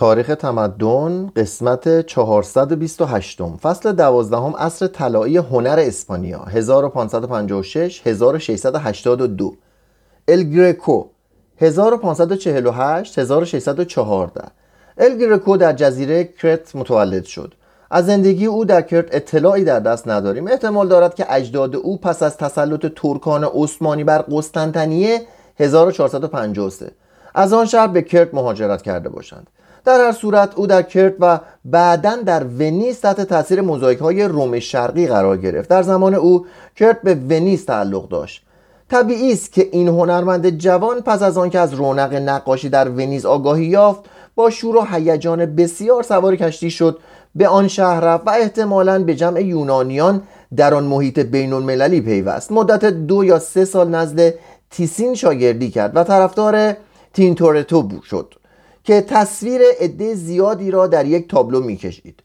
[0.00, 9.54] تاریخ تمدن قسمت 428 فصل دوازدهم عصر طلایی هنر اسپانیا 1556 1682
[10.28, 11.04] الگرکو
[11.58, 14.42] 1548 1614
[14.98, 17.54] الگرکو در جزیره کرت متولد شد.
[17.90, 20.46] از زندگی او در کرت اطلاعی در دست نداریم.
[20.46, 25.20] احتمال دارد که اجداد او پس از تسلط ترکان عثمانی بر قسطنطنیه
[25.58, 26.90] 1453
[27.34, 29.46] از آن شهر به کرت مهاجرت کرده باشند.
[29.84, 34.58] در هر صورت او در کرت و بعدا در ونیز تحت تاثیر موزاییک های روم
[34.58, 35.70] شرقی قرار گرفت.
[35.70, 38.42] در زمان او کرت به ونیز تعلق داشت.
[38.90, 43.64] طبیعی است که این هنرمند جوان پس از آنکه از رونق نقاشی در ونیز آگاهی
[43.64, 44.00] یافت
[44.34, 46.98] با شور و هیجان بسیار سوار کشتی شد
[47.34, 50.22] به آن شهر رفت و احتمالا به جمع یونانیان
[50.56, 52.52] در آن محیط بین المللی پیوست.
[52.52, 54.34] مدت دو یا سه سال نزد
[54.70, 56.76] تیسین شاگردی کرد و طرفدار
[57.14, 58.34] تینتورتو شد.
[58.84, 62.20] که تصویر عده زیادی را در یک تابلو می‌کشید.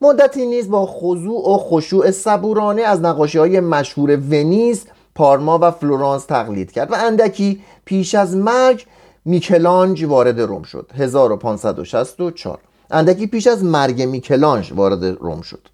[0.00, 6.24] مدتی نیز با خضوع و خشوع صبورانه از نقاشی های مشهور ونیز پارما و فلورانس
[6.24, 8.86] تقلید کرد و اندکی پیش از مرگ
[9.24, 10.90] میکلانج وارد روم شد.
[10.94, 12.58] 1564
[12.90, 15.68] اندکی پیش از مرگ میکلانج وارد روم شد.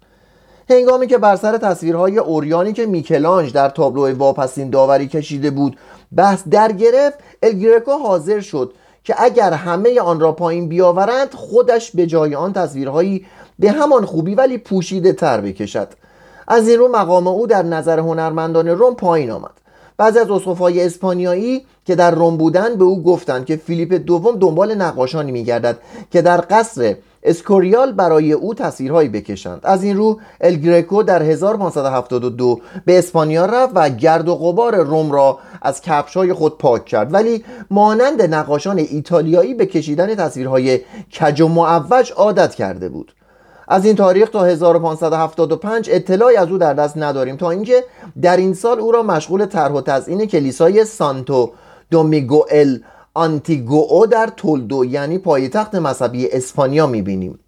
[0.69, 5.77] هنگامی که بر سر تصویرهای عریانی که میکلانج در تابلو واپسین داوری کشیده بود
[6.15, 12.07] بحث در گرفت الگرکو حاضر شد که اگر همه آن را پایین بیاورند خودش به
[12.07, 13.25] جای آن تصویرهایی
[13.59, 15.87] به همان خوبی ولی پوشیده تر بکشد.
[16.47, 19.62] از این رو مقام او در نظر هنرمندان روم پایین آمد.
[20.03, 24.75] بعضی از اسقفهای اسپانیایی که در روم بودند به او گفتند که فیلیپ دوم دنبال
[24.75, 25.77] نقاشانی میگردد
[26.11, 29.59] که در قصر اسکوریال برای او تصویرهایی بکشند.
[29.63, 35.39] از این رو الگریکو در 1572 به اسپانیا رفت و گرد و غبار روم را
[35.61, 37.13] از کفشهای خود پاک کرد.
[37.13, 40.79] ولی مانند نقاشان ایتالیایی به کشیدن تصویرهای
[41.19, 43.13] کج و معوج عادت کرده بود.
[43.67, 47.35] از این تاریخ تا 1575 اطلاعی از او در دست نداریم.
[47.35, 47.83] تا اینکه
[48.21, 51.51] در این سال او را مشغول طرح و تزیین کلیسای سانتو
[51.91, 52.77] دومیگوئل
[53.13, 57.39] آنتیگوئو در تولدو یعنی پایتخت مذهبی اسپانیا می‌بینیم.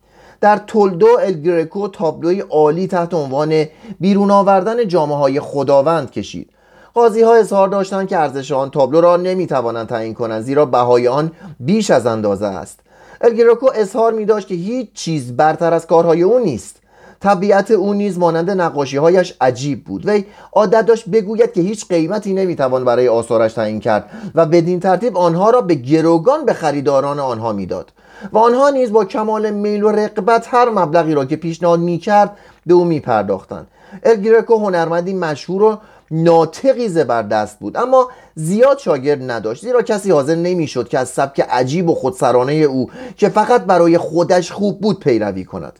[0.41, 3.66] در تولدو الگرکو تابلوی عالی تحت عنوان
[4.00, 6.50] بیرون آوردن جامعه های خداوند کشید.
[6.94, 11.31] قاضی ها اظهار داشتند که ارزش آن تابلو را نمی‌توانند تعیین کنند زیرا بهای آن
[11.59, 12.79] بیش از اندازه است.
[13.21, 16.75] الگرکو اظهار می داشت که هیچ چیز برتر از کارهای او نیست.
[17.19, 20.09] طبیعت او نیز مانند نقاشی هایش عجیب بود.
[20.09, 25.17] وی عادت داشت بگوید که هیچ قیمتی نمی‌توان برای آثارش تعیین کرد و بدین ترتیب
[25.17, 27.91] آنها را به گروگان به خریداران آنها می‌داد.
[28.33, 32.73] و آنها نیز با کمال میل و رقبت هر مبلغی را که پیشنهاد می‌کرد به
[32.73, 33.67] او میپرداختند.
[34.03, 35.77] الگرکو هنرمندی مشهور و
[36.23, 37.77] ناطقی زبردست بود.
[37.77, 39.61] اما زیاد شاگرد نداشت.
[39.61, 44.51] زیرا کسی حاضر نمی‌شد که از سبک عجیب و خودسرانه او که فقط برای خودش
[44.51, 45.79] خوب بود پیروی کند.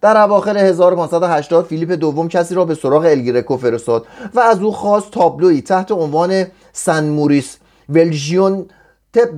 [0.00, 5.10] در اواخر 1580 فیلیپ دوم کسی را به سراغ الگرکو فرستاد و از او خواست
[5.10, 7.56] تابلوی تحت عنوان سن موریس
[7.88, 8.66] ولژیون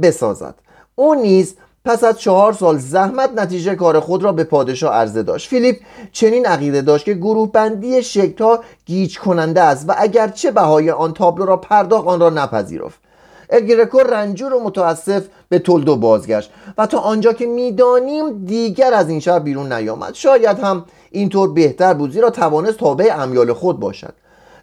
[0.03, 0.54] بسازد.
[0.94, 1.54] او نیز
[1.88, 5.49] پس از چهار سال زحمت نتیجه کار خود را به پادشاه عرضه داشت.
[5.49, 5.76] فیلیپ
[6.12, 11.47] چنین عقیده داشت که گروه بندی شکلها گیج کننده است و اگرچه بهای آن تابلو
[11.47, 12.98] را پرداخت آن را نپذیرفت.
[13.50, 19.21] الگرکو رنجور و متاسف به تولدو بازگشت و تا آنجا که می‌دانیم دیگر از این
[19.21, 20.15] شهر بیرون نیامد.
[20.15, 24.15] شاید هم اینطور بهتر بود زیرا توانست تابع امیال خود باشد.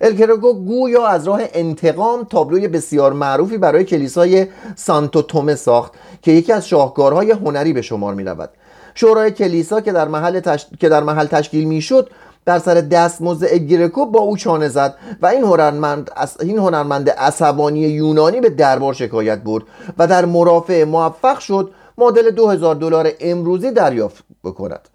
[0.01, 6.53] الکرگو گویا از راه انتقام تابلوی بسیار معروفی برای کلیسای سانتو تومه ساخت که یکی
[6.53, 8.49] از شاهکارهای هنری به شمار می رود
[8.95, 10.65] شورای کلیسا که در محل, تش...
[10.79, 12.09] که در محل تشکیل می شد
[12.45, 18.41] در سر دستمزد الگرکو با او چانه زد و این هنرمند این هنرمند عصبانی یونانی
[18.41, 19.63] به دربار شکایت برد
[19.97, 24.89] و در مرافعه موفق شد معادل 2000 دلار امروزی دریافت بکند.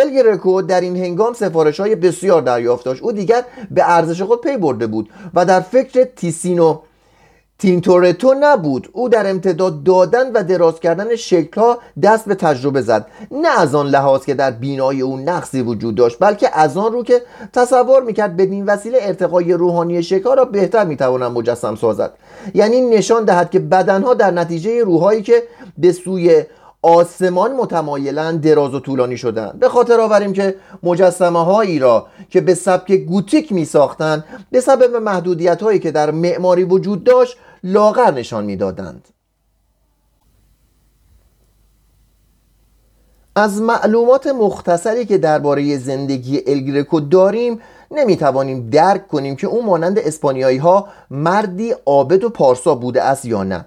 [0.00, 3.02] الگرکو در این هنگام سفارش های بسیار دریافت داشت.
[3.02, 6.78] او دیگر به ارزش خود پی برده بود و در فکر تیسین و
[7.58, 8.88] تینتورتو نبود.
[8.92, 13.06] او در امتداد دادن و دراز کردن شکلها دست به تجربه زد.
[13.30, 17.02] نه از آن لحاظ که در بینایی او نقصی وجود داشت بلکه از آن رو
[17.02, 17.22] که
[17.52, 22.12] تصور می‌کرد بدین وسیله ارتقای روحانی شکلها را بهتر می‌توانند مجسم سازد.
[22.54, 25.42] یعنی نشان دهد که بدنها در نتیجه روحایی که
[25.78, 26.44] به سوی
[26.86, 32.54] آسمان متمایلن دراز و طولانی شدن به خاطر آوریم که مجسمه هایی را که به
[32.54, 38.44] سبک گوتیک می ساختن به سبب محدودیت هایی که در معماری وجود داشت لاغر نشان
[38.44, 39.08] می‌دادند.
[43.36, 47.60] از معلومات مختصری که درباره زندگی الگرکو داریم
[47.90, 53.42] نمی‌توانیم درک کنیم که او مانند اسپانیایی ها مردی عابد و پارسا بوده است یا
[53.42, 53.64] نه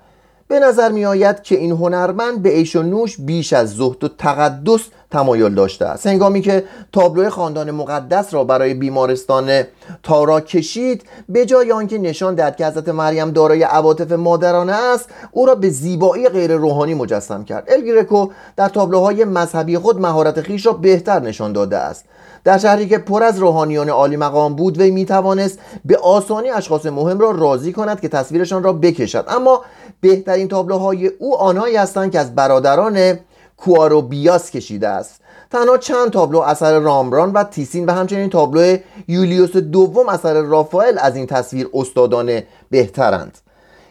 [0.49, 4.07] به نظر می آید که این هنرمند به ایش و نوش بیش از زهد و
[4.07, 4.81] تقدس
[5.11, 6.07] تمایل داشته است.
[6.07, 9.63] هنگامی که تابلو خاندان مقدس را برای بیمارستان
[10.03, 15.45] تارا کشید به جای آنکه نشان دهد که حضرت مریم دارای عواطف مادرانه است او
[15.45, 17.67] را به زیبایی غیر روحانی مجسم کرد.
[17.67, 22.05] الگرکو در تابلوهای مذهبی خود مهارت خیش را بهتر نشان داده است.
[22.43, 26.85] در شهری که پر از روحانیان عالی مقام بود وی می توانست به آسانی اشخاص
[26.85, 29.25] مهم را راضی کند که تصویرشان را بکشد.
[29.27, 29.61] اما
[30.01, 33.19] بهترین تابلوهای او آنهایی هستند که از برادران
[33.57, 35.21] کوارو بیاس کشیده است.
[35.51, 38.77] تنها چند تابلو اثر رامبران و تیسین و همچنین تابلو
[39.07, 43.37] یولیوس دوم اثر رافائل از این تصویر استادانه بهترند.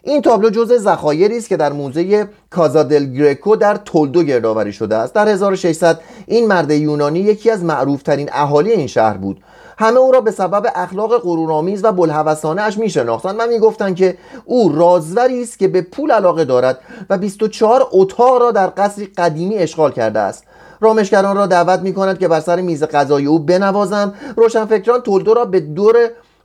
[0.02, 5.14] این تابلو جزء ذخایری است که در موزه کازادل گریکو در تولدو گردآوری شده است.
[5.14, 9.40] در 1600 این مرد یونانی یکی از معروفترین اهالی این شهر بود.
[9.78, 14.68] همه او را به سبب اخلاق غرورآمیز و بلهوسانه اش میشناختند و می‌گفتند که او
[14.68, 16.78] رازوری است که به پول علاقه دارد
[17.10, 20.44] و 24 اتاق را در قصری قدیمی اشغال کرده است.
[20.80, 24.14] رامشگران را دعوت می کند که بر سر میز غذای او بنوازند.
[24.36, 25.96] روشنفکران تولدو را به دور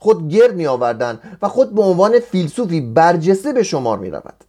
[0.04, 4.44] خود گرد می آوردن و خود به عنوان فیلسوفی برجسته به شمار می رود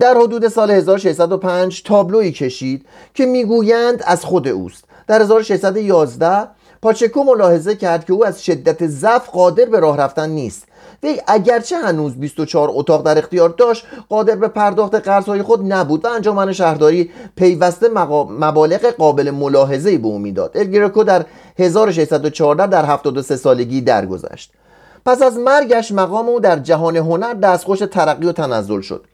[0.00, 4.84] در حدود سال 1605 تابلوی کشید که می‌گویند از خود اوست.
[5.06, 6.48] در 1611
[6.82, 10.64] پاچکو ملاحظه کرد که او از شدت ضعف قادر به راه رفتن نیست.
[11.02, 16.08] وی اگرچه هنوز 24 اتاق در اختیار داشت قادر به پرداخت قرضهای خود نبود و
[16.08, 17.88] انجمن شهرداری پیوسته
[18.38, 20.50] مبالغ قابل ملاحظه به او می‌داد.
[20.54, 21.24] الگرکو در
[21.58, 24.52] 1614 در 73 سالگی درگذشت.
[25.06, 29.04] پس از مرگش مقام او در جهان هنر دستخوش ترقی و تنزل شد.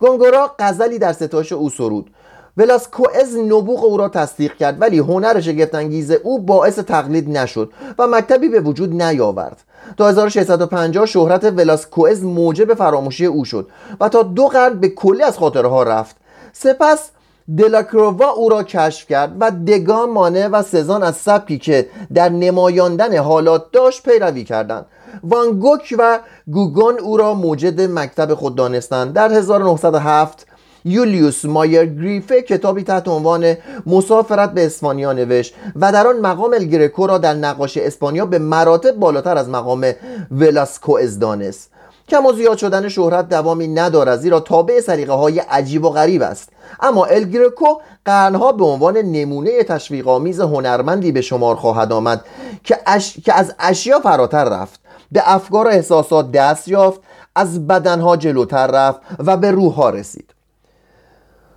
[0.00, 2.10] گونگورا غزلی در ستایش او سرود.
[2.56, 8.48] ولاسکوئز نبوغ او را تصدیق کرد ولی هنر شگفتانگیز او باعث تقلید نشد و مکتبی
[8.48, 9.62] به وجود نیاورد.
[9.96, 13.68] تا 1650 شهرت ولاسکوئز موجب فراموشی او شد
[14.00, 16.16] و تا دو قرن به کلی از خاطره ها رفت.
[16.52, 17.10] سپس
[17.58, 23.16] دلاکرووا او را کشف کرد و دگان مانه و سزان از سبکی که در نمایاندن
[23.16, 24.86] حالات داشت پیروی کردند.
[25.24, 26.18] وانگوک و
[26.52, 29.12] گوگون او را موجد مکتب خود دانستند.
[29.12, 30.46] در 1907
[30.84, 33.54] یولیوس مایر گریفه کتابی تحت عنوان
[33.86, 38.92] مسافرت به اسپانیا نوشت و در آن مقام الگرکو را در نقاشی اسپانیا به مراتب
[38.92, 39.92] بالاتر از مقام
[40.30, 41.70] ولاسکوئز دانست
[42.08, 46.48] کم و زیاد شدن شهرت دوامی ندارد زیرا تابع سلیقه های عجیب و غریب است.
[46.80, 47.66] اما الگرکو
[48.04, 52.24] قرنها به عنوان نمونه تشویق آمیز هنرمندی به شمار خواهد آمد
[52.64, 52.78] که,
[53.24, 54.80] که از اشیا فراتر رفت.
[55.12, 57.00] به افکار و احساسات دست یافت
[57.36, 60.33] از بدنها جلوتر رفت و به روحها رسید.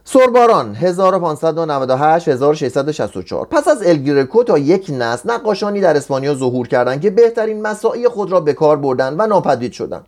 [0.09, 7.09] سورباران 1598 1664 پس از الگرکو تا یک نسل نقاشانی در اسپانیا ظهور کردند که
[7.09, 10.07] بهترین مساعی خود را به کار بردند و ناپدید شدند.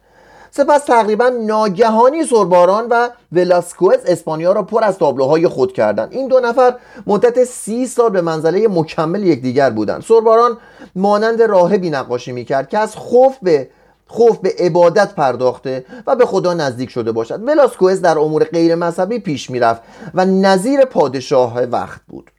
[0.51, 6.07] سپس تقریبا ناگهانی سورباران و ولاسکوز اسپانیا را پر از تابلوهای خود کردند.
[6.11, 6.75] این دو نفر
[7.07, 10.01] مدت سی سال به منزله مکمل یکدیگر بودند.
[10.01, 10.57] سورباران
[10.95, 13.69] مانند راهبی نقاشی می‌کرد که از خوف به
[14.11, 17.47] خوف به عبادت پرداخته و به خدا نزدیک شده باشد.
[17.47, 19.81] ولاسکوئز در امور غیر مذهبی پیش می‌رفت
[20.13, 22.31] و نظیر پادشاه وقت بود.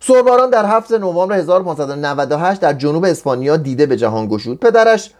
[0.00, 4.60] سورباران در 7 نوامبر 1598 در جنوب اسپانیا دیده به جهان گشود.
[4.60, 5.10] پدرش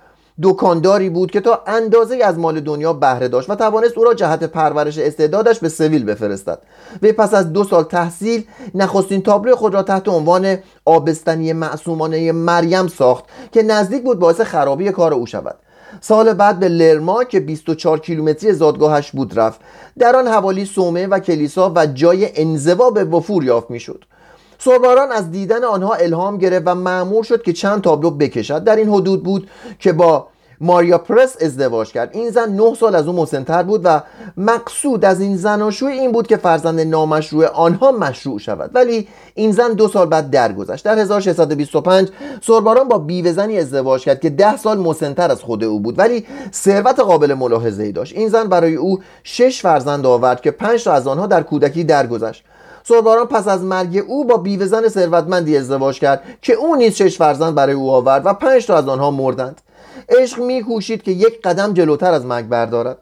[0.42, 4.44] دکانداری بود که تا اندازه از مال دنیا بهره داشت و توانست او را جهت
[4.44, 6.58] پرورش استعدادش به سویل بفرستد.
[7.02, 8.44] وی پس از دو سال تحصیل
[8.74, 14.90] نخستین تابلو خود را تحت عنوان آبستنی معصومانه مریم ساخت که نزدیک بود باعث خرابی
[14.90, 15.56] کار او شود.
[16.00, 19.60] سال بعد به لرما که 24 کیلومتری زادگاهش بود رفت.
[19.98, 24.04] در آن حوالی سومه و کلیسا و جای انزوا به وفور یافت می‌شد.
[24.58, 28.64] سرباران از دیدن آنها الهام گرفت و معمور شد که چند تابلو بکشد.
[28.64, 30.26] در این حدود بود که با
[30.60, 32.10] ماریا پرس ازدواج کرد.
[32.12, 34.02] این زن نه سال از او مسنتر بود و
[34.36, 38.70] مقصود از این زناشوی این بود که فرزند نامشروع آنها مشروع شود.
[38.74, 40.84] ولی این زن دو سال بعد درگذشت.
[40.84, 42.08] در 1625
[42.42, 45.98] سرباران با بیوه ازدواج کرد که ده سال مسنتر از خود او بود.
[45.98, 48.16] ولی ثروت قابل ملاحظه ای داشت.
[48.16, 52.44] این زن برای او شش فرزند آورد که پنج تا از آنها در کودکی درگذشت.
[52.84, 57.54] سرباران پس از مرگ او با بیوه ثروتمندی ازدواج کرد که او نیز شش فرزند
[57.54, 59.60] برای او آورد و پنج تا از آنها مردند.
[60.08, 62.98] عشق میکوشید که یک قدم جلوتر از مرگ بردارد.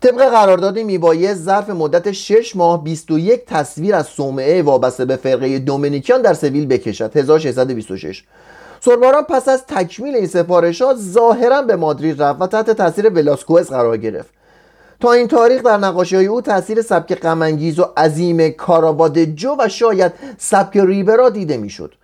[0.00, 6.22] طبق قراردادی میبایست ظرف مدت 6 ماه 21 تصویر از صومعه وابسته به فرقه دومینیکیان
[6.22, 7.16] در سویل بکشد.
[7.16, 8.24] 1626
[8.80, 13.96] سرباران پس از تکمیل این سفارشات ظاهرا به مادرید رفت و تحت تاثیر ولاسکوئز قرار
[13.96, 14.30] گرفت.
[15.00, 19.68] تا این تاریخ در نقاشی های او تاثیر سبک غمانگیز و عظیم کاراباد جو و
[19.68, 21.94] شاید سبک ریبرا دیده می‌شد.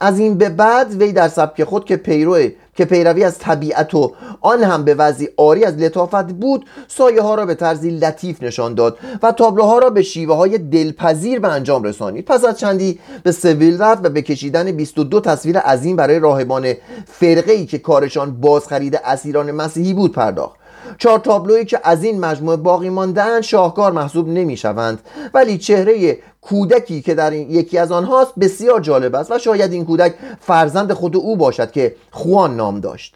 [0.00, 4.12] از این به بعد وی در سبک خود که پیرو که پیروی از طبیعت و
[4.40, 8.74] آن هم به وضعی آری از لطافت بود سایه ها را به طرزی لطیف نشان
[8.74, 12.24] داد و تابلوها را به شیوه های دلپذیر به انجام رسانید.
[12.24, 16.74] پس از چندی به سویل رفت و به کشیدن 22 تصویر عظیم برای راهبان
[17.06, 20.65] فرقه ای که کارشان بازخرید اسیران مسیحی بود پرداخت.
[20.98, 25.00] چهار تابلویی که از این مجموعه باقی ماندهاند شاهکار محسوب نمی شوند
[25.34, 30.14] ولی چهره کودکی که در یکی از آنهاست بسیار جالب است و شاید این کودک
[30.40, 33.14] فرزند خود او باشد که خوان نام داشت.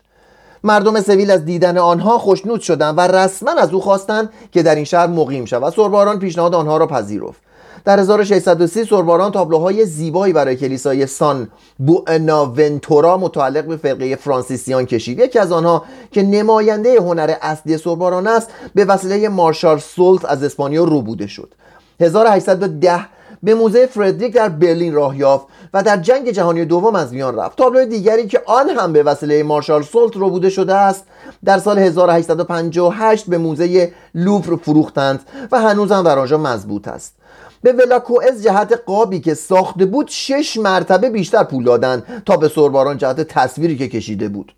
[0.64, 4.84] مردم سویل از دیدن آنها خوشنود شدند و رسما از او خواستند که در این
[4.84, 5.62] شهر مقیم شود.
[5.62, 7.49] و سرباران پیشنهاد آنها را پذیرفت.
[7.84, 15.18] در 1630 سرباران تابلوهای زیبایی برای کلیسای سان بوئناونتورا متعلق به فرقه فرانسیسیان کشید.
[15.18, 20.84] یکی از آنها که نماینده هنر اصلی سرباران است به وسیله مارشال سولت از اسپانیا
[20.84, 21.54] روبوده شد.
[22.00, 23.06] 1810
[23.42, 27.58] به موزه فردریک در برلین راه یافت و در جنگ جهانی دوم از میان رفت.
[27.58, 31.04] تابلوی دیگری که آن هم به وسیله مارشال سولت روبوده شده است
[31.44, 35.20] در سال 1858 به موزه لوفر فروختند
[35.52, 37.14] و هنوز هم در آنجا مضبوط است.
[37.62, 42.98] به ولاکوئز جهت قابی که ساخته بود شش مرتبه بیشتر پول دادن تا به سرباران
[42.98, 44.52] جهت تصویری که کشیده بود.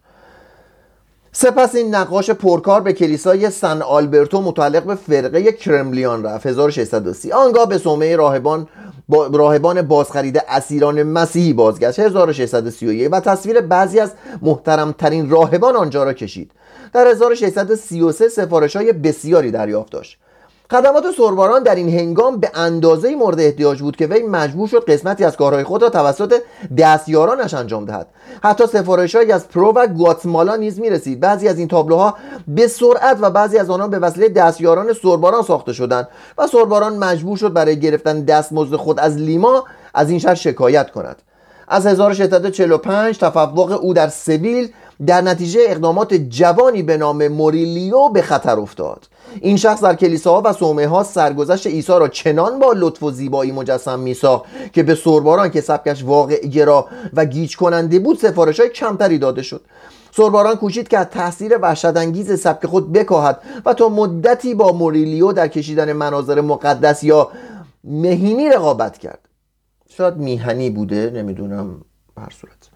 [1.32, 6.46] سپس این نقاش پرکار به کلیسای سن آلبرتو متعلق به فرقه کرملیان رفت.
[6.46, 8.68] 1630 آنگاه به صومعه راهبان
[9.08, 11.98] با راهبان بازخرید اسیران مسیحی بازگشت.
[11.98, 16.50] 1631 و تصویر بعضی از محترمترین راهبان آنجا را کشید.
[16.92, 20.18] در 1633 سفارش های بسیاری دریافت داشت.
[20.72, 25.24] خدمات سرباران در این هنگام به اندازه مورد احتیاج بود که وی مجبور شد قسمتی
[25.24, 26.34] از کارهای خود را توسط
[26.78, 28.06] دستیارانش انجام دهد.
[28.42, 31.20] حتی سفارشهایی از پرو و گواتمالا نیز می‌رسید.
[31.20, 32.16] بعضی از این تابلوها
[32.48, 37.36] به سرعت و بعضی از آنها به وسیله دستیاران سرباران ساخته شدند و سرباران مجبور
[37.36, 39.64] شد برای گرفتن دستمزد خود از لیما
[39.94, 41.22] از این شهر شکایت کند.
[41.68, 44.72] از 1645 تفوق او در سویل
[45.06, 49.06] در نتیجه اقدامات جوانی به نام موریلیو به خطر افتاد.
[49.40, 53.52] این شخص در کلیساها و صومعه ها سرگذشت عیسی را چنان با لطف و زیبایی
[53.52, 58.68] مجسم میساخت که به سرباران که سبکش واقع گرا و گیج کننده بود سفارش های
[58.68, 59.60] کمتری داده شد.
[60.16, 65.48] سرباران کوشید که از تاثیر وحشتانگیز سبک خود بکاهد و تا مدتی با موریلیو در
[65.48, 67.30] کشیدن مناظر مقدس یا
[67.84, 69.28] مهینی رقابت کرد.
[69.88, 71.80] شاید میهنی بوده نمی‌دونم
[72.18, 72.71] هر صورت.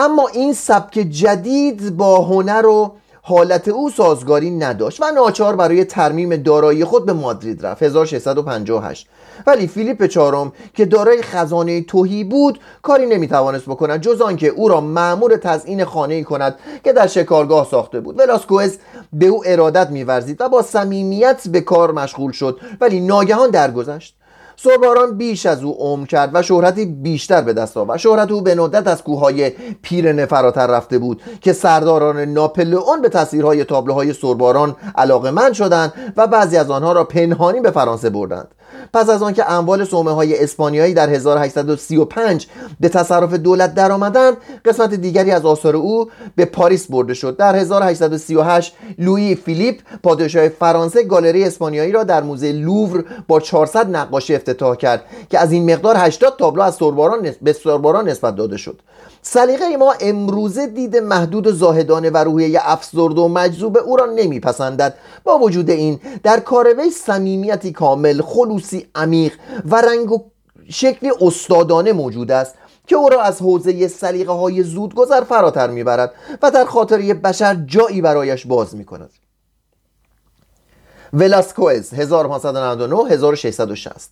[0.00, 2.92] اما این سبک جدید با هنر و
[3.22, 9.08] حالت او سازگاری نداشت و ناچار برای ترمیم دارایی خود به مادرید رفت 1658
[9.46, 14.80] ولی فیلیپ چهارم که دارای خزانه توهی بود کاری نمی‌توانست بکند جز آنکه او را
[14.80, 16.54] مأمور تزیین خانه ای کند
[16.84, 18.18] که در شکارگاه ساخته بود.
[18.18, 18.78] ولاسکوئز
[19.12, 24.16] به او ارادت میورزید و با صمیمیت به کار مشغول شد ولی ناگهان درگذشت.
[24.62, 27.98] سرباران بیش از او عمر کرد و شهرتی بیشتر به دست آورد.
[27.98, 29.52] شهرت او به ندت از کوههای
[29.82, 36.26] پیرنه فراتر رفته بود که سرداران ناپلئون به تصویرهای تابلوهای سرباران علاقه من شدند و
[36.26, 38.48] بعضی از آنها را پنهانی به فرانسه بردند.
[38.92, 42.46] پس از آنکه اموال سومه های اسپانیایی در 1835
[42.80, 47.36] به تصرف دولت درآمدند قسمت دیگری از آثار او به پاریس برده شد.
[47.36, 54.34] در 1838 لویی فیلیپ پادشاه فرانسه گالری اسپانیایی را در موزه لوور با 400 نقاشی
[54.34, 58.80] افتتاح کرد که از این مقدار 80 تابلو از سرباران به سرباران نسبت داده شد.
[59.22, 64.94] سلیقه ما امروزه دید محدود زاهدانه و روحیه افسرد و مجذوب او را نمیپسندد.
[65.24, 69.32] با وجود این در کار وی صمیمیتی کامل خلوصی عمیق
[69.64, 70.18] و رنگ و
[70.68, 72.54] شکل استادانه موجود است
[72.86, 76.12] که او را از حوزه سلیقه های زودگذر فراتر می‌برد
[76.42, 79.10] و در خاطره بشر جایی برایش باز می‌کند.
[81.12, 84.10] ولاسکوئز 1599 1660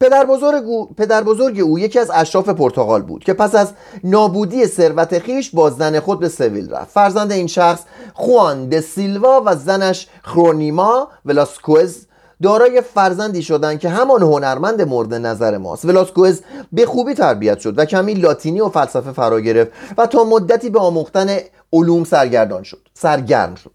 [0.00, 3.72] پدر بزرگ, او، پدر بزرگ او یکی از اشراف پرتغال بود که پس از
[4.04, 6.90] نابودی ثروت خیش با زن خود به سویل رفت.
[6.90, 7.82] فرزند این شخص
[8.14, 12.06] خوان د سیلوا و زنش خرونیما ولاسکوز
[12.42, 15.84] دارای فرزندی شدند که همان هنرمند مورد نظر ماست.
[15.84, 16.40] ولاسکوز
[16.72, 20.80] به خوبی تربیت شد و کمی لاتینی و فلسفه فرا گرفت و تا مدتی به
[20.80, 21.36] آموختن
[21.72, 22.88] علوم سرگردان شد.
[22.94, 23.72] سرگرم شد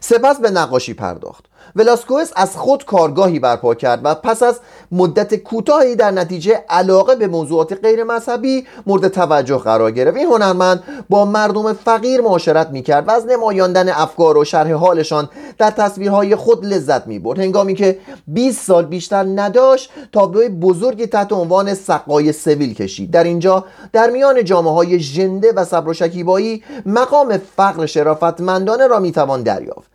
[0.00, 1.49] سپس به نقاشی پرداخت.
[1.76, 4.60] ولاسکوئس از خود کارگاهی برپا کرد و پس از
[4.92, 10.16] مدت کوتاهی در نتیجه علاقه به موضوعات غیر مذهبی مورد توجه قرار گرفت.
[10.16, 15.70] این هنرمند با مردم فقیر معاشرت می‌کرد و از نمایاندن افکار و شرح حالشان در
[15.70, 17.38] تصویرهای خود لذت می‌برد.
[17.38, 23.10] هنگامی که 20 سال بیشتر نداشت تابلوی بزرگی تحت عنوان سقای سویل کشید.
[23.10, 28.98] در اینجا در میان جامعه های ژنده و صبر و شکیبایی مقام فقر شرافتمندانه را
[28.98, 29.89] می‌توان دریافت.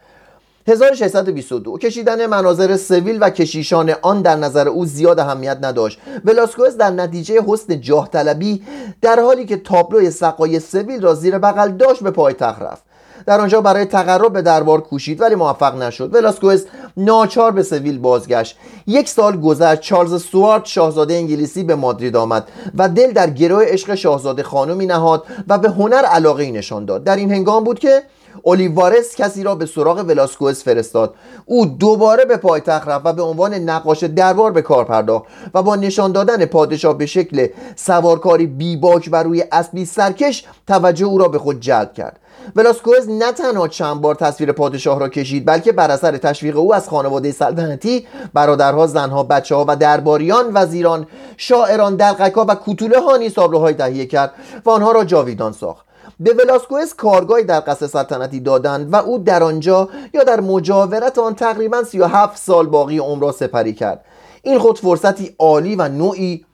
[0.68, 6.00] 1622 کشیدن مناظر سویل و کشیشان آن در نظر او زیاد اهمیت نداشت.
[6.26, 8.64] ولاسکوز در نتیجه حسن جاه طلبی
[9.02, 12.84] در حالی که تابلوی سقای سویل را زیر بغل داشت به پایتخت رفت.
[13.26, 16.16] در آنجا برای تقرب به دربار کوشید ولی موفق نشد.
[16.16, 16.66] ولاسکوز
[16.98, 18.58] ناچار به سویل بازگشت.
[18.88, 23.96] یک سال گذشت چارلز سوارت شاهزاده انگلیسی به مادرید آمد و دل در گروه عشق
[23.96, 27.04] شاهزاده خانمی نهاد و به هنر علاقه ای نشان داد.
[27.04, 28.04] در این هنگام بود که
[28.48, 31.16] اولیوارس کسی را به سراغ ولاسکوئز فرستاد.
[31.46, 35.76] او دوباره به پایتخت رفت و به عنوان نقاش دربار به کار پرداخت و با
[35.76, 41.40] نشان دادن پادشاه به شکل سوارکاری بیباک و روی اسبی سرکش توجه او را به
[41.40, 42.20] خود جلب کرد.
[42.56, 46.90] ولاسکوز نه تنها چند بار تصویر پادشاه را کشید بلکه بر اثر تشویق او از
[46.90, 53.34] خانواده سلطنتی برادرها زنها بچه ها و درباریان وزیران شاعران دلقکا و کوتوله ها نیز
[53.34, 54.32] تابلوهای تهیه کرد
[54.66, 55.85] و آنها را جاویدان ساخت.
[56.20, 61.36] به ولاسکوئز کارگاهی در قصر سلطنتی دادند و او در آنجا یا در مجاورت آن
[61.36, 64.06] تقریبا 37 سال باقی عمر را سپری کرد.
[64.44, 66.46] این خود فرصتی عالی و نوعی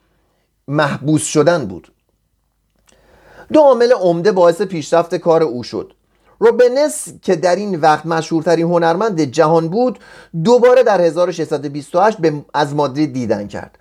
[0.68, 1.92] محبوس شدن بود.
[3.52, 5.92] دو عامل عمده باعث پیشرفت کار او شد.
[6.38, 9.98] روبنس که در این وقت مشهورترین هنرمند جهان بود
[10.44, 13.78] دوباره در 1628 به از مادرید دیدن کرد.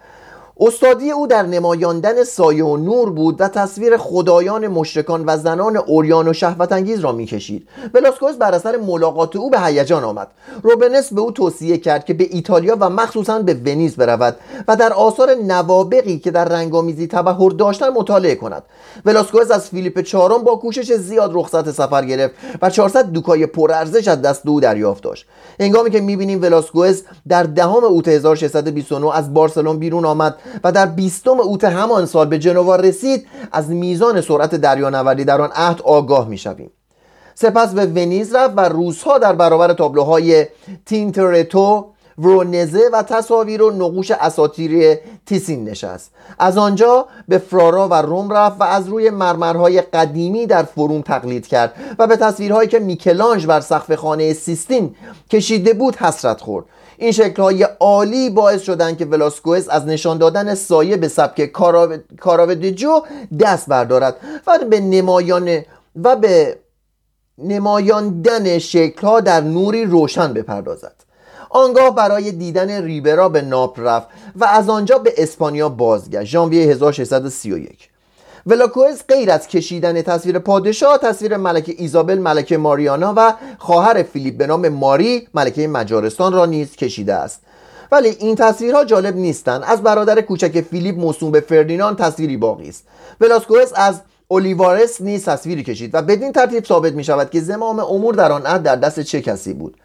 [0.59, 6.27] استادی او در نمایاندن سایه و نور بود و تصویر خدایان مشرکان و زنان اوریان
[6.27, 7.67] و شهوت انگیز را می‌کشید.
[7.93, 10.27] ولاسکوز بر اثر ملاقات او به هیجان آمد.
[10.63, 14.35] روبنس به او توصیه کرد که به ایتالیا و مخصوصا به ونیز برود
[14.67, 18.63] و در آثار نوابقی که در رنگامیزی تبهر داشتن مطالعه کند.
[19.05, 24.21] ولاسکوز از فیلیپ چهارم با کوشش زیاد رخصت سفر گرفت و 400 دوکای پرارزش از
[24.21, 25.25] دست او دریافت داشت.
[25.59, 31.39] هنگامی که می‌بینیم ولاسکوز در دهم اوت 1629 از بارسلون بیرون آمد و در بیستم
[31.39, 36.71] اوت همان سال به جنوا رسید از میزان سرعت دریانوردی در آن عهد آگاه می‌شویم.
[37.35, 40.47] سپس به ونیز رفت و روزها در برابر تابلوهای
[40.85, 41.85] تینترتو
[42.17, 44.95] ورونزه و تصاویر و نقوش اساتیری
[45.25, 46.11] تیسین نشست.
[46.39, 51.47] از آنجا به فرارا و روم رفت و از روی مرمرهای قدیمی در فروم تقلید
[51.47, 54.95] کرد و به تصویرهایی که میکلانج بر سقف خانه سیستین
[55.29, 56.65] کشیده بود حسرت خورد.
[57.01, 61.51] این شکلهای عالی باعث شدند که ولاسکوئز از نشان دادن سایه به سبک
[62.19, 63.01] کاراودجو
[63.39, 64.15] دست بردارد
[64.47, 65.61] و به نمایان
[66.03, 66.57] و به
[67.37, 70.95] نمایاندن شکلها در نوری روشن بپردازد.
[71.49, 76.23] آنگاه برای دیدن ریبرا به ناپ رفت و از آنجا به اسپانیا بازگشت.
[76.23, 77.90] ژانویه 1631
[78.45, 84.47] ولاکوز غیر از کشیدن تصویر پادشاه تصویر ملکه ایزابل ملکه ماریانا و خواهر فیلیپ به
[84.47, 87.41] نام ماری ملکه مجارستان را نیز کشیده است.
[87.91, 89.63] ولی این تصویرها جالب نیستند.
[89.67, 92.83] از برادر کوچک فیلیپ موسوم به فردیناند تصویری باقی است.
[93.21, 98.15] ولاسکوز از اولیوارس نیز تصویری کشید و بدین ترتیب ثابت می شود که زمام امور
[98.15, 99.77] در آن عهد در دست چه کسی بود.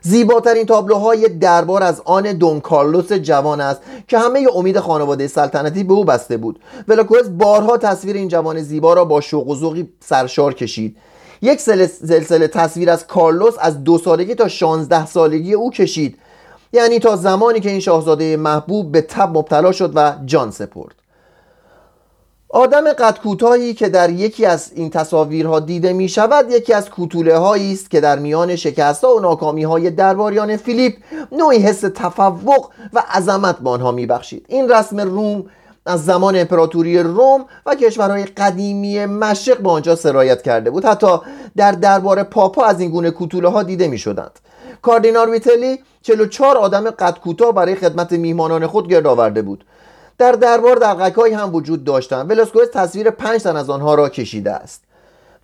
[0.00, 5.92] زیباترین تابلوهای دربار از آن دون کارلوس جوان است که همه امید خانواده سلطنتی به
[5.92, 6.58] او بسته بود.
[6.88, 10.96] ولاکوز بارها تصویر این جوان زیبا را با شوق و ذوقی سرشار کشید.
[11.42, 16.18] یک سلسله تصویر از کارلوس از دو سالگی تا شانزده سالگی او کشید.
[16.72, 20.94] یعنی تا زمانی که این شاهزاده محبوب به تب مبتلا شد و جان سپرد.
[22.50, 27.38] آدم قد کوتاهی که در یکی از این تصاویرها دیده می شود یکی از کوتوله
[27.38, 30.96] هایی است که در میان شکست و ناکامی های درباریان فیلیپ
[31.32, 34.46] نوعی حس تفوق و عظمت به آنها می بخشید.
[34.48, 35.44] این رسم روم
[35.86, 40.84] از زمان امپراتوری روم و کشورهای قدیمی مشرق به آنجا سرایت کرده بود.
[40.84, 41.18] حتی
[41.56, 44.38] در دربار پاپا از این گونه کوتوله ها دیده می شدند
[44.82, 49.64] کاردینال ویتلی 44 آدم قد کوتاه برای خدمت میهمانان خود گرد آورده بود.
[50.18, 54.82] در دربار دلقکهایی هم وجود داشتند ولاسکوز تصویر پنج تن از آنها را کشیده است.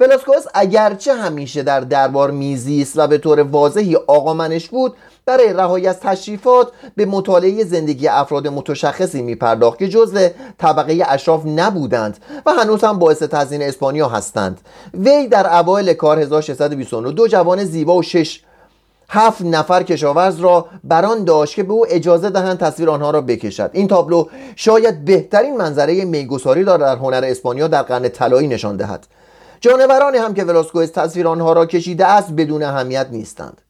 [0.00, 4.94] ولاسکوز اگرچه همیشه در دربار میزیست و به طور واضحی آقا منش بود
[5.26, 11.46] برای رهایی از تشریفات به مطالعه زندگی افراد متشخصی می پرداخت که جزء طبقه اشراف
[11.46, 14.60] نبودند و هنوز هم باعث تزیین اسپانیا هستند.
[14.94, 18.40] وی در اوایل کار 1629 دو جوان زیبا و شش
[19.08, 23.70] هفت نفر کشاورز را بران داشت که به او اجازه دهند تصویر آنها را بکشد.
[23.72, 29.06] این تابلو شاید بهترین منظره میگساری را در هنر اسپانیا در قرن طلایی نشان دهد.
[29.60, 33.60] جانورانی هم که ولاسکوئز تصویر آنها را کشیده است بدون اهمیت نیستند.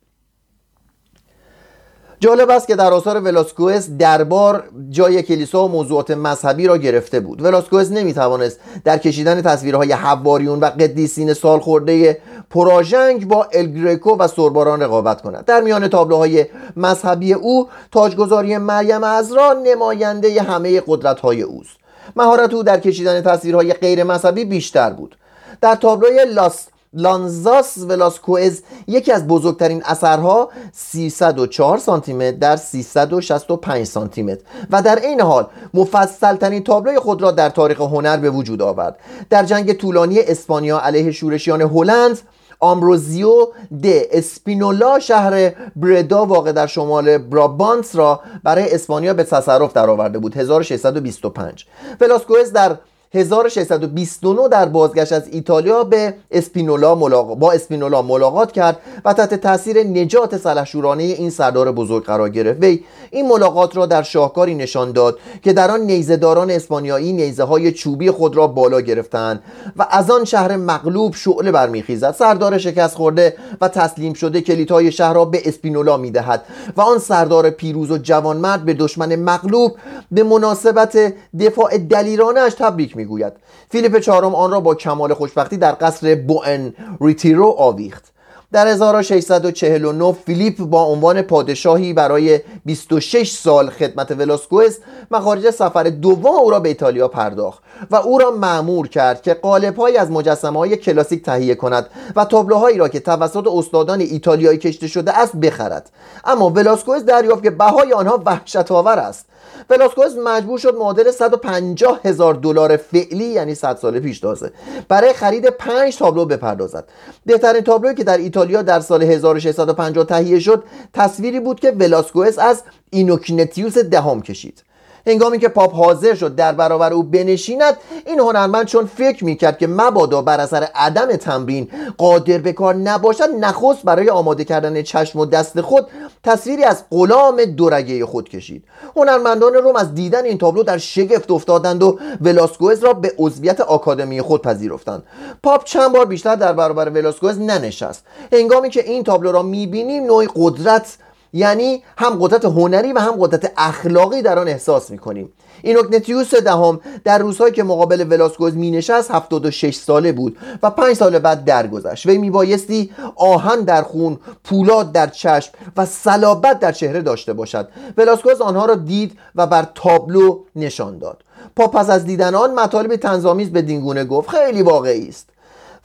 [2.21, 7.43] جالب است که در آثار ولاسکوئز دربار جای کلیسا و موضوعات مذهبی را گرفته بود.
[7.43, 12.19] ولاسکوئز نمی‌توانست در کشیدن تصویرهای حواریون و قدیسین سالخورده
[12.51, 15.45] پراژنگ با الگریکو و سرباران رقابت کند.
[15.45, 16.47] در میان تابلوهای
[16.77, 21.77] مذهبی او تاجگذاری مریم ازرا نماینده همه قدرت‌های اوست.
[22.17, 25.17] مهارت او در کشیدن تصویرهای غیر مذهبی بیشتر بود.
[25.61, 34.23] در تابلوی لاس لانزاس ولاسکوئز یکی از بزرگترین اثرها 304 سانتی متر در 365 سانتی
[34.23, 38.63] متر و در این حال مفصل ترین تابلوی خود را در تاریخ هنر به وجود
[38.63, 38.97] آورد.
[39.31, 42.21] در جنگ طولانی اسپانیا علیه شورشیان هلند
[42.61, 43.47] آمروزیو
[43.83, 50.37] د اسپینولا شهر بردا واقع در شمال برابانس را برای اسپانیا به تصرف درآورده بود.
[50.37, 51.67] 1625
[52.01, 52.77] ولاسکوئز در
[53.15, 57.39] 1629 در بازگشت از ایتالیا به اسپینولا ملاق...
[57.39, 62.63] با اسپینولا ملاقات کرد و تحت تاثیر نجات سلحشورانه این سردار بزرگ قرار گرفت.
[62.63, 67.73] وی این ملاقات را در شاهکاری نشان داد که در آن نیزهداران اسپانیایی نیزه های
[67.73, 69.43] چوبی خود را بالا گرفتند
[69.77, 72.15] و از آن شهر مغلوب شعله برمیخیزد.
[72.19, 76.43] سردار شکست خورده و تسلیم شده کلیدهای شهر را به اسپینولا می‌دهد
[76.77, 79.77] و آن سردار پیروز و جوانمرد به دشمن مغلوب
[80.11, 83.33] به مناسبت دفاع دلیرانش تبریک می‌گوید.
[83.71, 88.14] فیلیپ چهارم آن را با کمال خوشبختی در قصر بوئن ریتیرو آویخت.
[88.55, 94.79] در 1649 فیلیپ با عنوان پادشاهی برای 26 سال خدمت ولاسکوئز
[95.11, 99.97] مخارج سفر دوم او را به ایتالیا پرداخت و او را معمور کرد که قالبهایی
[99.97, 101.87] از مجسمه های کلاسیک تهیه کند
[102.17, 105.91] و تابلوهایی را که توسط استادان ایتالیایی کشته شده است بخرد.
[106.25, 109.27] اما ولاسکوئز دریافت که بهای آنها وحشت آور است.
[109.71, 114.53] ولاسکوز مجبور شد معادل 150 هزار دلار فعلی یعنی 100 سال پیش تازه
[114.89, 116.85] برای خرید 5 تابلو بپردازد.
[117.27, 120.65] بهترین تابلویی که در ایتالیا در سال 1650 تهیه شد.
[120.93, 124.63] تصویری بود که ولاسکوز از اینوکینتیوس دهم کشید.
[125.07, 129.67] هنگامی که پاپ حاضر شد در برابر او بنشیند این هنرمند چون فکر می‌کرد که
[129.67, 135.27] مبادا بر اثر عدم تمرین قادر به کار نباشد نخست برای آماده کردن چشم و
[135.27, 135.87] دست خود
[136.25, 138.65] تصویری از غلام دورگه خود کشید.
[138.97, 144.21] هنرمندان روم از دیدن این تابلو در شگفت افتادند و ولاسکوز را به عضویت آکادمی
[144.21, 145.03] خود پذیرفتند.
[145.43, 148.05] پاپ چند بار بیشتر در برابر ولاسکوز ننشست.
[148.33, 150.97] هنگامی که این تابلو را می‌بینیم نوعی قدرت
[151.35, 155.33] یعنی هم قدرت هنری و هم قدرت اخلاقی در آن احساس می‌کنیم.
[155.63, 161.19] اینوکنتیوس دهم در روزهایی که مقابل ولاسکوز می نشست 76 ساله بود و 5 سال
[161.19, 162.07] بعد درگذشت.
[162.07, 167.69] وی میبایستی آهن در خون پولاد در چشم و صلابت در چهره داشته باشد.
[167.97, 171.23] ولاسکوز آنها را دید و بر تابلو نشان داد.
[171.57, 175.34] پا پس از دیدن آن مطالب تنظامیز به دینگونه گفت خیلی واقعی است.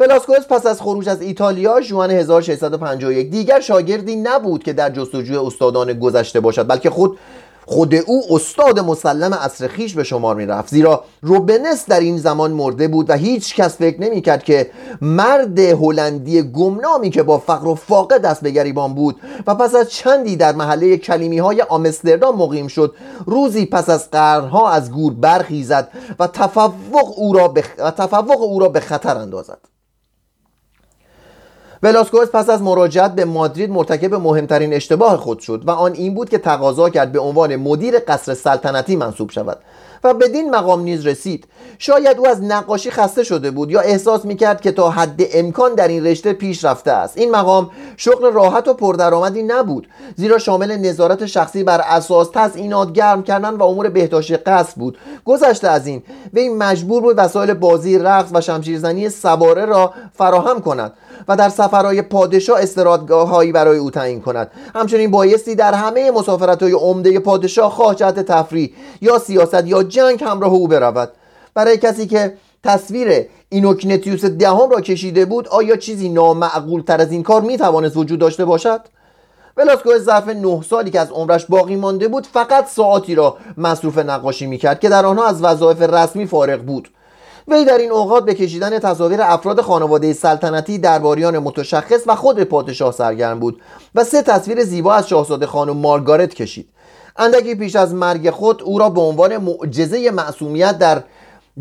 [0.01, 5.93] ولاسکوز پس از خروج از ایتالیا جوان 1651 دیگر شاگردی نبود که در جستجوی استادان
[5.93, 7.19] گذشته باشد بلکه خود
[7.65, 12.51] خود او استاد مسلم اصر خیش به شمار می رفت زیرا روبنس در این زمان
[12.51, 17.67] مرده بود و هیچ کس فکر نمی کرد که مرد هلندی گمنامی که با فقر
[17.67, 19.15] و فاقه دست به گریبان بود
[19.47, 24.69] و پس از چندی در محله کلیمی های آمستردام مقیم شد روزی پس از قرنها
[24.69, 29.78] از گور برخیزد و تفوق او را به, و تفوق او را به خطر اندازد.
[31.83, 36.29] ولاسکوز پس از مراجعت به مادرید مرتکب مهمترین اشتباه خود شد و آن این بود
[36.29, 39.57] که تقاضا کرد به عنوان مدیر قصر سلطنتی منصوب شود.
[40.03, 41.47] و بدین مقام نیز رسید.
[41.77, 45.87] شاید او از نقاشی خسته شده بود یا احساس می‌کرد که تا حد امکان در
[45.87, 47.17] این رشته پیش رفته است.
[47.17, 53.23] این مقام شغل راحت و پردرآمدی نبود زیرا شامل نظارت شخصی بر اساس تزئینات گرم
[53.23, 54.97] کردن و امور بهداشت قصد بود.
[55.25, 60.93] گذشته از این وی مجبور بود وسایل بازی رقص و شمشیرزنی سواره را فراهم کند
[61.27, 64.51] و در سفرهای پادشاه استرادگاه هایی برای او تعیین کند.
[64.75, 70.23] همچنین بایستی در همه مسافرت های عمده پادشاه خواه جهت تفریح یا سیاست یا جنگ
[70.23, 71.11] همراه او برود.
[71.53, 77.23] برای کسی که تصویر اینوکنتیوس دهم را کشیده بود آیا چیزی نامعقول تر از این
[77.23, 78.81] کار می توانست وجود داشته باشد؟
[79.57, 84.45] ولاسکو ظرف نه سالی که از عمرش باقی مانده بود فقط ساعتی را مصروف نقاشی
[84.47, 86.89] می‌کرد که در آنها از وظایف رسمی فارغ بود.
[87.47, 92.91] وی در این اوقات به کشیدن تصاویر افراد خانواده سلطنتی درباریان متشخص و خود پادشاه
[92.91, 93.61] سرگرم بود
[93.95, 96.69] و سه تصویر زیبا از شاهزاده خانم مارگارت کشید.
[97.19, 101.03] اندکی پیش از مرگ خود او را به عنوان معجزه معصومیت در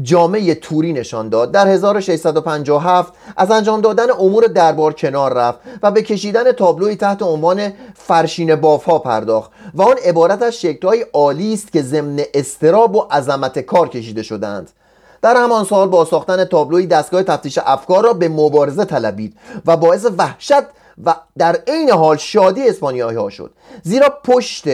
[0.02, 1.52] جامعه توری نشان داد.
[1.52, 7.72] در 1657 از انجام دادن امور دربار کنار رفت و به کشیدن تابلوی تحت عنوان
[7.94, 13.58] فرشین بافها پرداخت و آن عبارت از شکلهای عالی است که ضمن استراب و عظمت
[13.58, 14.70] کار کشیده شدند.
[15.22, 20.06] در همان سال با ساختن تابلوی دستگاه تفتیش افکار را به مبارزه طلبید و باعث
[20.18, 20.62] وحشت
[21.04, 23.50] و در عین حال شادی اسپانیایی ها شد.
[23.82, 24.64] زیرا پشت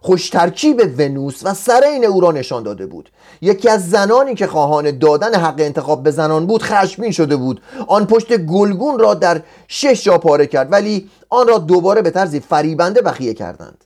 [0.00, 3.10] خوش ترکیب ونوس و سرین او را نشان داده بود.
[3.40, 7.60] یکی از زنانی که خواهان دادن حق انتخاب به زنان بود خشمین شده بود.
[7.86, 12.40] آن پشت گلگون را در شش جا پاره کرد ولی آن را دوباره به طرزی
[12.40, 13.84] فریبنده بخیه کردند.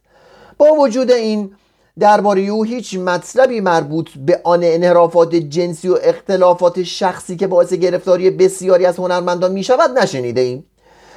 [0.59, 1.51] با وجود این
[1.98, 8.31] درباره او هیچ مطلبی مربوط به آن انحرافات جنسی و اختلافات شخصی که باعث گرفتاری
[8.31, 10.64] بسیاری از هنرمندان می شود نشنیده ایم.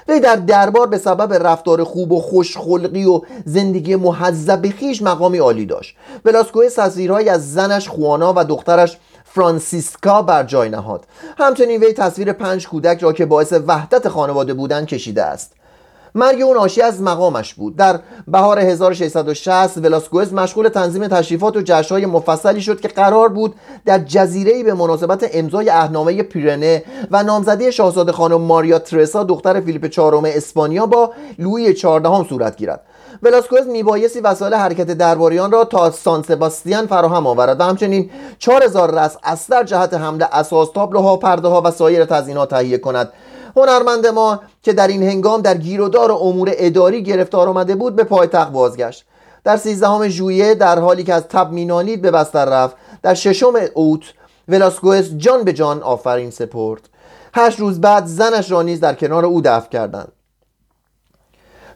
[0.07, 5.65] وی در دربار به سبب رفتار خوب و خوشخلقی و زندگی محذب خیش مقامی عالی
[5.65, 5.95] داشت.
[6.25, 11.05] ولاسکوئس تصویرهایی از زنش خوانا و دخترش فرانسیسکا بر جای نهاد.
[11.37, 15.51] همچنین وی تصویر پنج کودک را که باعث وحدت خانواده بودند کشیده است.
[16.15, 17.75] مرگ اون ناشی از مقامش بود.
[17.75, 23.99] در بهار 1660 ولاسکوئز مشغول تنظیم تشریفات و جشنهای مفصلی شد که قرار بود در
[23.99, 30.23] جزیره‌ای به مناسبت امضای اهنامه پیرنه و نامزدی شاهزاده خانم ماریا ترسا دختر فیلیپ چهارم
[30.25, 32.81] اسپانیا با لویی چهاردهم صورت گیرد.
[33.23, 39.17] ولاسکوز میبایستی وسایل حرکت درباریان را تا سان سباستیان فراهم آورد و همچنین 4000 رس
[39.23, 43.11] از در جهت حمله اساس تابلوها پرده ها و سایر تزیینات تهیه کند.
[43.55, 48.51] هنرمند ما که در این هنگام در گیرودار امور اداری گرفتار آمده بود به پایتخت
[48.51, 49.05] بازگشت.
[49.43, 54.01] در سیزدهم ژوئیه در حالی که از تب مینالید به بستر رفت در ششم اوت
[54.47, 56.89] ولاسکوئس جان به جان آفرین سپرد.
[57.33, 60.11] هشت روز بعد زنش را نیز در کنار او دفن کردند.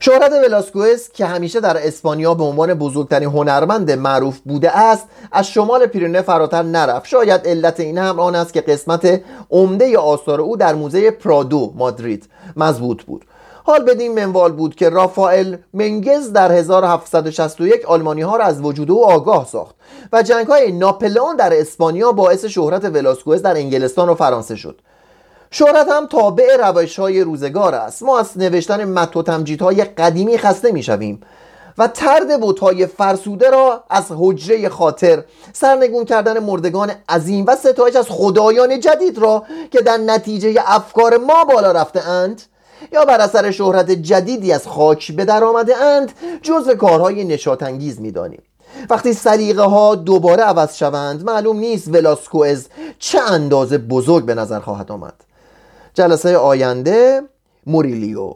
[0.02, 5.86] شهرت ولاسکوئس که همیشه در اسپانیا به عنوان بزرگترین هنرمند معروف بوده است از شمال
[5.86, 7.08] پیرنه فراتر نرفت.
[7.08, 12.30] شاید علت این هم آن است که قسمت عمده آثار او در موزه پرادو مادرید
[12.58, 13.26] مضبوط بود.
[13.64, 19.06] حال بدین منوال بود که رافائل منگز در 1761 آلمانی ها را از وجود او
[19.06, 19.76] آگاه ساخت
[20.14, 24.82] و جنگ های ناپلئون در اسپانیا باعث شهرت ولاسکوئس در انگلستان و فرانسه شد.
[25.52, 28.04] شهرت هم تابع روش های روزگار است.
[28.04, 31.22] ما از نوشتن مت و تمجیدهای قدیمی خسته می شویم
[31.78, 38.06] و ترد بوتهای فرسوده را از حجره خاطر سرنگون کردن مردگان عظیم و ستایش از
[38.10, 42.42] خدایان جدید را که در نتیجه افکار ما بالا رفته اند
[42.94, 48.42] یا بر اثر شهرت جدیدی از خاک به در آمده اند جزو کارهای نشاتانگیز می‌دانیم.
[48.90, 52.68] وقتی سلیقه ها دوباره عوض شوند معلوم نیست ولاسکوئز
[53.00, 55.29] چه اندازه بزرگ به نظر خواهد آمد.
[55.94, 57.22] جلسه آینده
[57.66, 58.34] موریلیو.